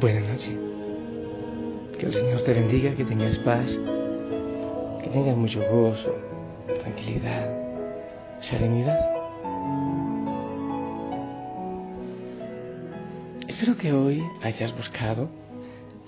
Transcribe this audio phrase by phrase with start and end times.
[0.00, 0.56] Buenas noches.
[1.98, 3.78] Que el Señor te bendiga, que tengas paz,
[5.02, 6.16] que tengas mucho gozo,
[6.80, 7.46] tranquilidad,
[8.40, 8.98] serenidad.
[13.46, 15.28] Espero que hoy hayas buscado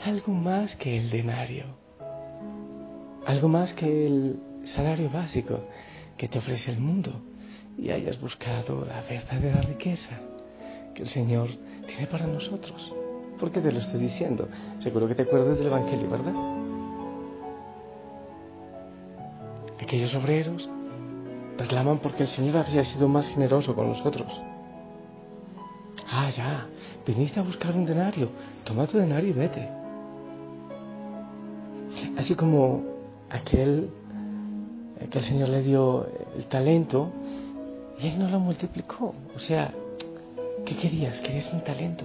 [0.02, 1.66] algo más que el denario,
[3.26, 5.68] algo más que el salario básico
[6.16, 7.20] que te ofrece el mundo
[7.76, 10.18] y hayas buscado la verdadera riqueza
[10.94, 11.50] que el Señor
[11.86, 12.94] tiene para nosotros.
[13.42, 14.48] ¿Por qué te lo estoy diciendo?
[14.78, 16.32] Seguro que te acuerdas del Evangelio, ¿verdad?
[19.82, 20.68] Aquellos obreros
[21.58, 24.32] reclaman porque el Señor había sido más generoso con nosotros.
[26.08, 26.68] Ah, ya,
[27.04, 28.28] viniste a buscar un denario,
[28.62, 29.68] toma tu denario y vete.
[32.16, 32.82] Así como
[33.28, 33.90] aquel
[35.10, 37.10] que el Señor le dio el talento
[37.98, 39.16] y él no lo multiplicó.
[39.34, 39.74] O sea,
[40.64, 41.20] ¿qué querías?
[41.20, 42.04] Querías un talento.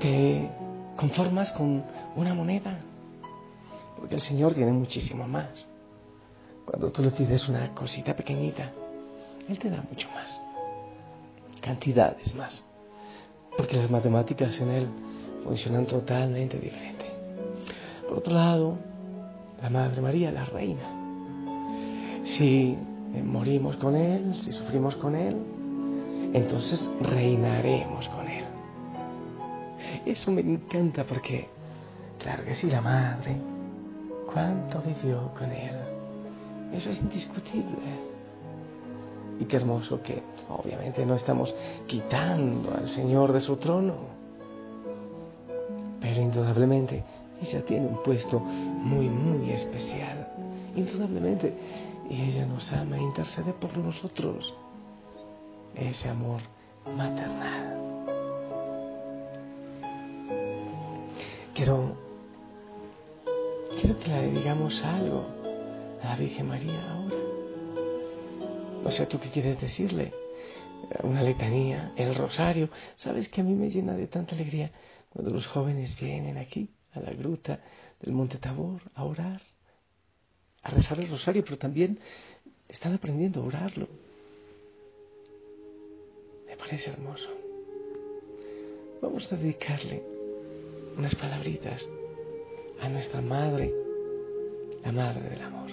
[0.00, 0.50] Te
[0.96, 1.84] conformas con
[2.16, 2.78] una moneda,
[3.98, 5.68] porque el Señor tiene muchísimo más.
[6.64, 8.72] Cuando tú le pides una cosita pequeñita,
[9.48, 10.40] Él te da mucho más,
[11.60, 12.64] cantidades más,
[13.56, 14.88] porque las matemáticas en Él
[15.44, 17.06] funcionan totalmente diferente.
[18.08, 18.76] Por otro lado,
[19.62, 20.88] la Madre María, la Reina,
[22.24, 22.76] si
[23.24, 25.36] morimos con Él, si sufrimos con Él,
[26.34, 28.25] entonces reinaremos con Él.
[30.06, 31.48] Eso me encanta porque,
[32.18, 33.36] claro que sí, la madre,
[34.32, 35.74] cuánto vivió con Él.
[36.72, 38.06] Eso es indiscutible.
[39.40, 41.54] Y qué hermoso que obviamente no estamos
[41.86, 43.94] quitando al Señor de su trono.
[46.00, 47.02] Pero indudablemente
[47.42, 50.28] ella tiene un puesto muy, muy especial.
[50.74, 51.52] Indudablemente.
[52.08, 54.54] Y ella nos ama e intercede por nosotros.
[55.74, 56.40] Ese amor
[56.96, 57.85] maternal.
[61.56, 61.96] Quiero,
[63.80, 65.24] quiero que le digamos algo
[66.02, 67.16] a la Virgen María ahora.
[68.84, 70.12] No sé tú qué quieres decirle.
[71.02, 72.68] Una letanía, el rosario.
[72.96, 74.70] Sabes que a mí me llena de tanta alegría
[75.08, 77.62] cuando los jóvenes vienen aquí, a la gruta
[78.02, 79.40] del Monte Tabor, a orar,
[80.62, 81.98] a rezar el rosario, pero también
[82.68, 83.88] están aprendiendo a orarlo.
[86.46, 87.30] Me parece hermoso.
[89.00, 90.15] Vamos a dedicarle
[90.96, 91.88] unas palabritas
[92.80, 93.72] a nuestra madre,
[94.84, 95.70] la madre del amor.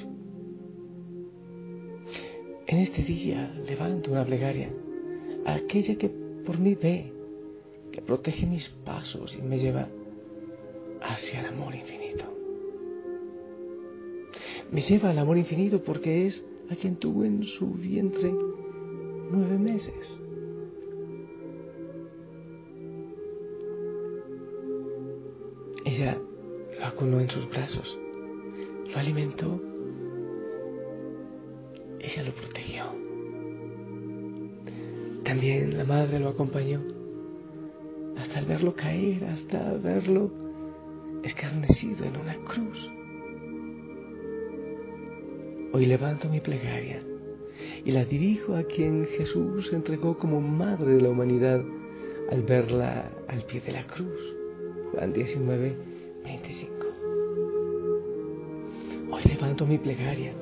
[2.68, 4.72] En este día levanto una plegaria
[5.46, 7.12] a aquella que por mí ve,
[7.92, 9.88] que protege mis pasos y me lleva
[11.02, 12.26] hacia el amor infinito.
[14.72, 18.34] Me lleva al amor infinito porque es a quien tuvo en su vientre
[19.30, 20.23] nueve meses.
[27.04, 28.00] Acunó en sus brazos,
[28.90, 29.62] lo alimentó,
[32.00, 32.86] ella lo protegió.
[35.26, 36.82] También la madre lo acompañó
[38.18, 40.32] hasta verlo caer, hasta verlo
[41.24, 42.90] escarnecido en una cruz.
[45.74, 47.04] Hoy levanto mi plegaria
[47.84, 51.62] y la dirijo a quien Jesús entregó como madre de la humanidad
[52.32, 54.36] al verla al pie de la cruz.
[54.94, 55.76] Juan 19,
[56.24, 56.93] 25.
[59.62, 60.34] Mi plegaria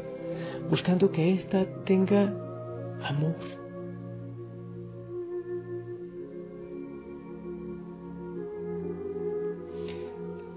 [0.69, 2.34] buscando que ésta tenga
[3.03, 3.35] amor.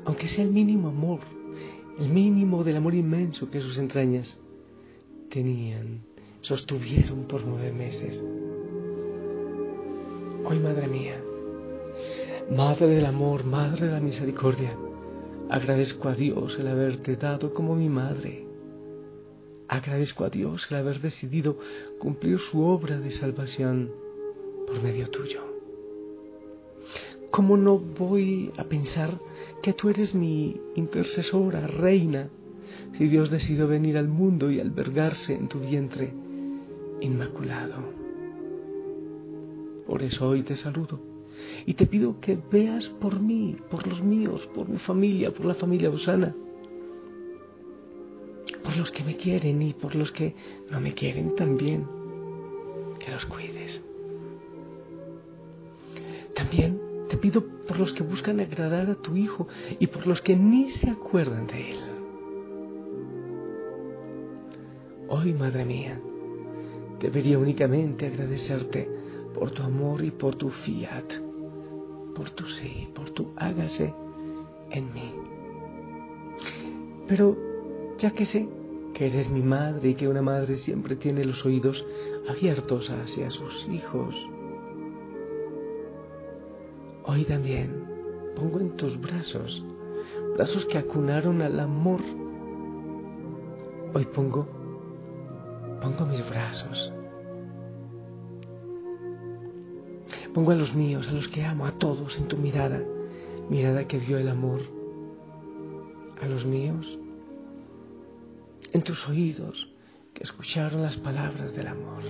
[0.04, 1.18] Aunque sea el mínimo amor,
[1.98, 4.38] el mínimo del amor inmenso que sus entrañas
[5.30, 6.04] tenían,
[6.40, 8.22] sostuvieron por nueve meses.
[10.44, 11.20] Hoy, Madre mía,
[12.54, 14.76] Madre del amor, Madre de la misericordia,
[15.50, 18.43] agradezco a Dios el haberte dado como mi madre.
[19.68, 21.58] Agradezco a Dios el haber decidido
[21.98, 23.90] cumplir su obra de salvación
[24.66, 25.40] por medio tuyo.
[27.30, 29.18] ¿Cómo no voy a pensar
[29.62, 32.28] que tú eres mi intercesora, reina,
[32.96, 36.12] si Dios decidió venir al mundo y albergarse en tu vientre
[37.00, 37.76] inmaculado?
[39.86, 41.00] Por eso hoy te saludo
[41.66, 45.54] y te pido que veas por mí, por los míos, por mi familia, por la
[45.54, 46.34] familia Osana,
[48.84, 50.34] los que me quieren y por los que
[50.70, 51.86] no me quieren también,
[52.98, 53.82] que los cuides.
[56.34, 56.78] También
[57.08, 59.48] te pido por los que buscan agradar a tu Hijo
[59.78, 61.78] y por los que ni se acuerdan de Él.
[65.08, 65.98] Hoy, Madre mía,
[67.00, 68.86] debería únicamente agradecerte
[69.32, 71.10] por tu amor y por tu fiat
[72.14, 73.94] por tu sí, por tu hágase
[74.70, 75.10] en mí.
[77.08, 77.34] Pero
[77.98, 78.46] ya que sé
[78.94, 81.84] que eres mi madre y que una madre siempre tiene los oídos
[82.28, 84.14] abiertos hacia sus hijos,
[87.04, 87.84] hoy también
[88.36, 89.64] pongo en tus brazos,
[90.36, 92.00] brazos que acunaron al amor.
[93.92, 94.46] Hoy pongo,
[95.82, 96.92] pongo mis brazos.
[100.32, 102.82] Pongo a los míos, a los que amo, a todos en tu mirada,
[103.48, 104.62] mirada que dio el amor.
[106.20, 106.98] A los míos,
[108.74, 109.68] en tus oídos,
[110.12, 112.02] que escucharon las palabras del amor.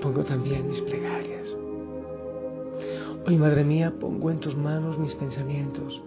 [0.00, 1.46] Pongo también mis plegarias.
[3.26, 6.00] Hoy, Madre mía, pongo en tus manos mis pensamientos,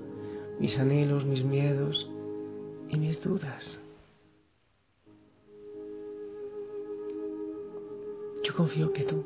[0.60, 2.10] mis anhelos, mis miedos
[2.90, 3.80] y mis dudas.
[8.44, 9.24] Yo confío que tú,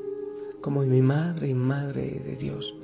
[0.60, 2.76] como mi madre y madre de Dios,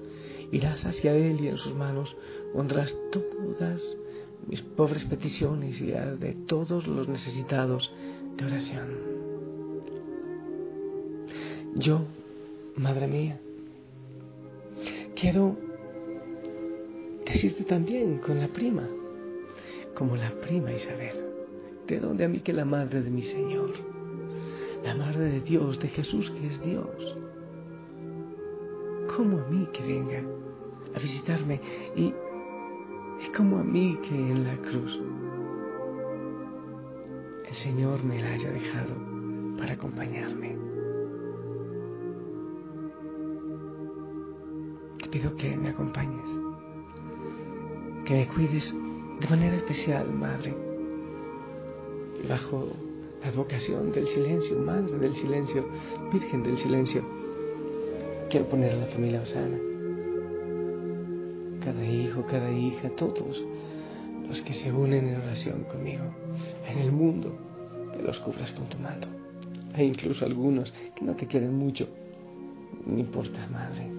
[0.53, 2.15] irás hacia Él y en sus manos
[2.53, 3.97] pondrás todas
[4.47, 7.91] mis pobres peticiones y las de todos los necesitados
[8.37, 8.87] de oración.
[11.75, 12.01] Yo,
[12.75, 13.39] Madre mía,
[15.15, 15.57] quiero
[17.25, 18.87] decirte también con la prima,
[19.93, 21.15] como la prima Isabel,
[21.87, 23.71] de donde a mí que la madre de mi Señor,
[24.83, 27.17] la madre de Dios, de Jesús que es Dios,
[29.15, 30.23] como a mí que venga
[30.95, 31.59] a visitarme
[31.95, 32.13] y,
[33.35, 34.99] como a mí que en la cruz
[37.47, 38.95] el Señor me la haya dejado
[39.57, 40.57] para acompañarme.
[44.99, 46.29] Te pido que me acompañes,
[48.05, 48.73] que me cuides
[49.19, 50.55] de manera especial, Madre,
[52.27, 52.67] bajo
[53.23, 55.65] la vocación del silencio, Madre del silencio,
[56.11, 57.01] Virgen del silencio.
[58.29, 59.70] Quiero poner a la familia Osana,
[62.25, 63.43] cada hija, todos
[64.27, 66.03] los que se unen en oración conmigo
[66.67, 67.37] en el mundo,
[67.95, 69.07] que los cubras con tu manto.
[69.73, 71.87] Hay incluso algunos que no te quieren mucho.
[72.85, 73.89] No importa, Madre,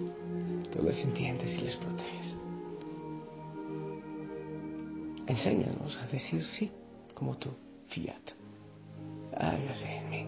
[0.71, 2.37] tú les entiendes y les proteges.
[5.27, 6.71] Enséñanos a decir sí,
[7.15, 7.51] como tú,
[7.89, 8.33] fiat.
[9.37, 10.27] Hágase en mí.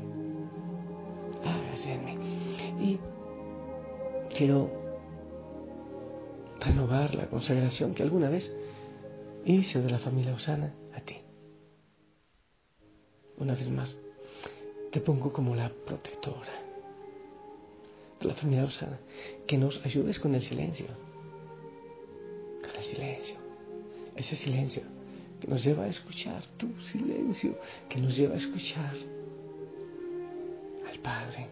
[1.45, 2.19] Hágase en mí.
[2.81, 2.99] Y
[4.35, 4.84] quiero
[6.65, 8.55] renovar la consagración que alguna vez
[9.45, 11.17] hice de la familia Osana a ti.
[13.37, 13.99] Una vez más,
[14.91, 16.63] te pongo como la protectora
[18.21, 18.99] de la familia Osana,
[19.47, 20.87] que nos ayudes con el silencio,
[22.63, 23.37] con el silencio,
[24.17, 24.83] ese silencio
[25.41, 27.59] que nos lleva a escuchar, tu silencio
[27.89, 28.95] que nos lleva a escuchar
[30.91, 31.49] al Padre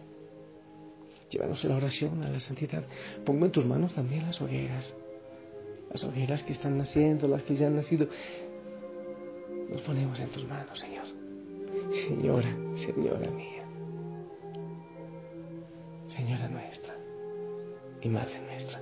[1.33, 2.83] Llévanos a la oración, a la santidad.
[3.25, 4.93] Pongo en tus manos también las hogueras.
[5.93, 8.07] Las hogueras que están naciendo, las que ya han nacido.
[9.69, 11.05] Nos ponemos en tus manos, Señor.
[12.07, 13.63] Señora, Señora mía.
[16.07, 16.95] Señora nuestra
[18.01, 18.81] y Madre nuestra.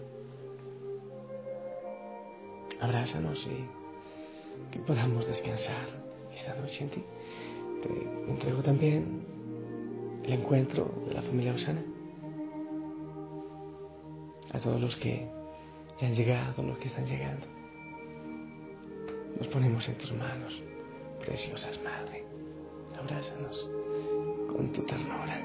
[2.79, 5.87] Abrázanos y que podamos descansar
[6.33, 7.03] esta noche en ti.
[7.83, 9.25] Te entrego también
[10.23, 11.83] el encuentro de la familia Osana
[14.53, 15.40] a todos los que
[16.05, 17.45] han llegado, los que están llegando.
[19.37, 20.61] Nos ponemos en tus manos,
[21.19, 22.23] preciosas Madre.
[22.99, 23.67] Abrázanos
[24.47, 25.41] con tu ternura,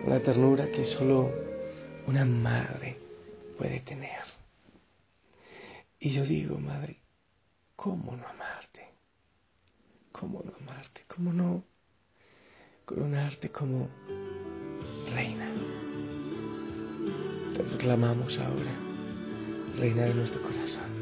[0.00, 1.32] con la ternura que solo
[2.06, 2.98] una madre
[3.58, 4.20] puede tener.
[5.98, 7.00] Y yo digo, Madre,
[7.74, 8.86] ¿cómo no amarte?
[10.12, 11.04] ¿Cómo no amarte?
[11.08, 11.64] ¿Cómo no
[12.84, 13.88] coronarte como
[15.12, 15.52] reina?
[17.54, 18.85] Te proclamamos ahora,
[19.78, 20.95] reina de nuestro corazón.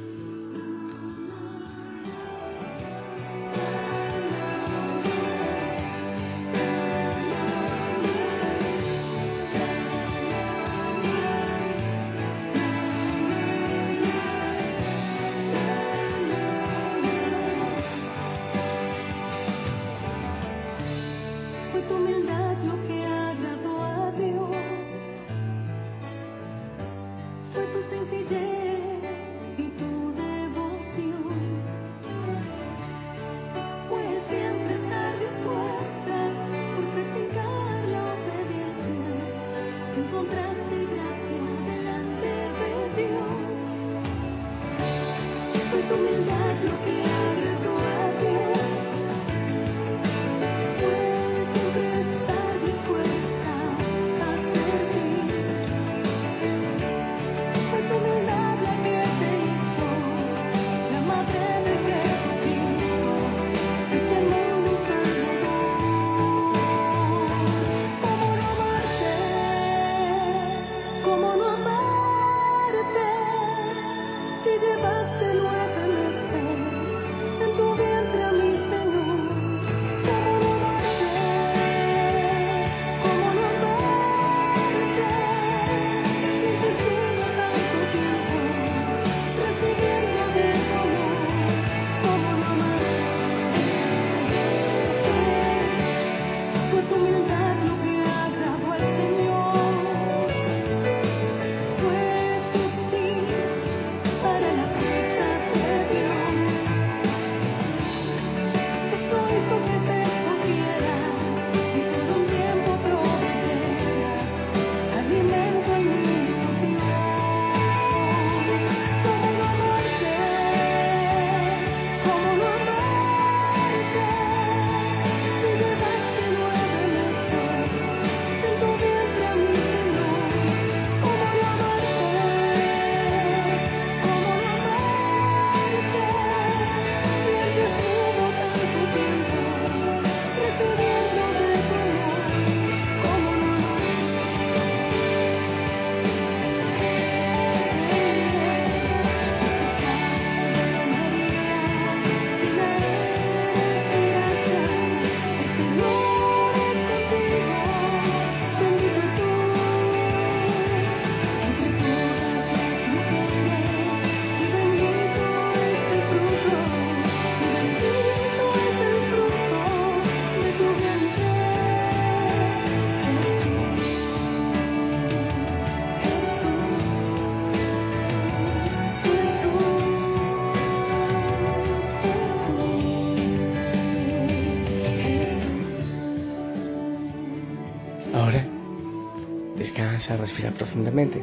[190.15, 191.23] Descansa, respira profundamente.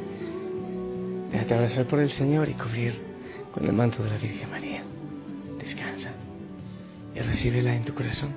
[1.32, 2.94] Déjate abrazar por el Señor y cubrir
[3.54, 4.84] con el manto de la Virgen María.
[5.60, 6.12] Descansa
[7.16, 8.32] y recíbela en tu corazón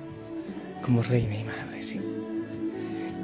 [0.81, 1.75] como reina y madre.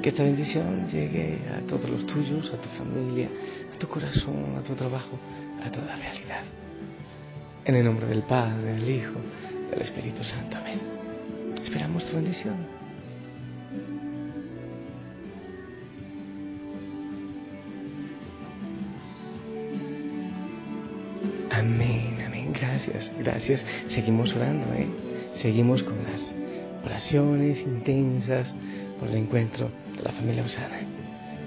[0.02, 3.28] Que esta bendición llegue a todos los tuyos, a tu familia,
[3.72, 5.16] a tu corazón, a tu trabajo,
[5.64, 6.42] a toda realidad.
[7.64, 9.14] En el nombre del Padre, del Hijo,
[9.70, 10.56] del Espíritu Santo.
[10.56, 10.80] Amén.
[11.62, 12.81] Esperamos tu bendición.
[23.22, 23.64] Gracias.
[23.88, 24.86] Seguimos orando, ¿eh?
[25.40, 26.32] Seguimos con las
[26.84, 28.52] oraciones intensas
[28.98, 30.80] por el encuentro de la familia Osana.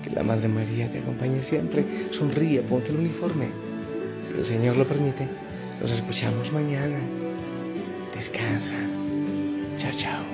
[0.03, 1.83] Que la Madre María te acompañe siempre.
[2.11, 3.47] Sonríe, ponte el uniforme.
[4.27, 5.27] Si el Señor lo permite,
[5.81, 6.99] nos escuchamos mañana.
[8.15, 8.75] Descansa.
[9.77, 10.24] Chao, chao.